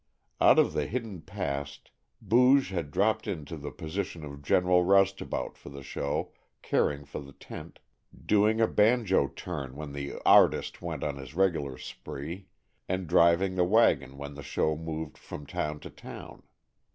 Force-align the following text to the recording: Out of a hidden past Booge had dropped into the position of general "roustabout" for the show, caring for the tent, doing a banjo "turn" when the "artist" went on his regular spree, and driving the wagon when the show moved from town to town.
Out 0.41 0.57
of 0.57 0.75
a 0.75 0.87
hidden 0.87 1.21
past 1.21 1.91
Booge 2.23 2.69
had 2.69 2.89
dropped 2.89 3.27
into 3.27 3.55
the 3.55 3.69
position 3.69 4.25
of 4.25 4.41
general 4.41 4.83
"roustabout" 4.83 5.59
for 5.59 5.69
the 5.69 5.83
show, 5.83 6.33
caring 6.63 7.05
for 7.05 7.19
the 7.19 7.33
tent, 7.33 7.77
doing 8.25 8.59
a 8.59 8.67
banjo 8.67 9.27
"turn" 9.27 9.75
when 9.75 9.93
the 9.93 10.13
"artist" 10.25 10.81
went 10.81 11.03
on 11.03 11.17
his 11.17 11.35
regular 11.35 11.77
spree, 11.77 12.47
and 12.89 13.05
driving 13.05 13.53
the 13.53 13.63
wagon 13.63 14.17
when 14.17 14.33
the 14.33 14.41
show 14.41 14.75
moved 14.75 15.19
from 15.19 15.45
town 15.45 15.79
to 15.81 15.91
town. 15.91 16.41